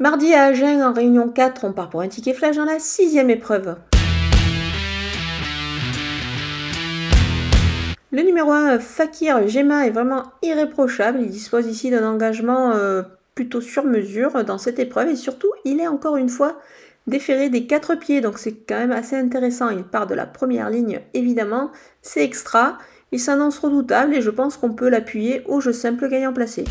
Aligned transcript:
Mardi 0.00 0.32
à 0.32 0.44
Agen, 0.44 0.82
en 0.82 0.94
réunion 0.94 1.28
4, 1.28 1.66
on 1.66 1.74
part 1.74 1.90
pour 1.90 2.00
un 2.00 2.08
ticket 2.08 2.32
flash 2.32 2.56
dans 2.56 2.64
la 2.64 2.78
sixième 2.78 3.28
épreuve. 3.28 3.76
Le 8.10 8.22
numéro 8.22 8.50
1, 8.50 8.78
Fakir 8.78 9.46
Gemma 9.46 9.86
est 9.86 9.90
vraiment 9.90 10.22
irréprochable. 10.40 11.18
Il 11.20 11.28
dispose 11.28 11.66
ici 11.66 11.90
d'un 11.90 12.10
engagement 12.10 12.72
euh, 12.72 13.02
plutôt 13.34 13.60
sur 13.60 13.84
mesure 13.84 14.42
dans 14.42 14.56
cette 14.56 14.78
épreuve 14.78 15.10
et 15.10 15.16
surtout, 15.16 15.52
il 15.66 15.80
est 15.80 15.86
encore 15.88 16.16
une 16.16 16.30
fois 16.30 16.58
déféré 17.06 17.50
des 17.50 17.66
quatre 17.66 17.94
pieds, 17.94 18.22
donc 18.22 18.38
c'est 18.38 18.54
quand 18.54 18.78
même 18.78 18.92
assez 18.92 19.16
intéressant. 19.16 19.68
Il 19.68 19.84
part 19.84 20.06
de 20.06 20.14
la 20.14 20.24
première 20.24 20.70
ligne, 20.70 21.00
évidemment, 21.12 21.72
c'est 22.00 22.24
extra. 22.24 22.78
Il 23.12 23.20
s'annonce 23.20 23.58
redoutable 23.58 24.14
et 24.14 24.22
je 24.22 24.30
pense 24.30 24.56
qu'on 24.56 24.72
peut 24.72 24.88
l'appuyer 24.88 25.42
au 25.44 25.60
jeu 25.60 25.74
simple 25.74 26.08
gagnant 26.08 26.32
placé. 26.32 26.64